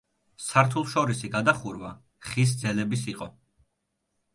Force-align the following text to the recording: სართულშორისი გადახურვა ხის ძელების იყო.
სართულშორისი 0.45 1.29
გადახურვა 1.37 1.95
ხის 2.31 2.59
ძელების 2.67 3.09
იყო. 3.17 3.33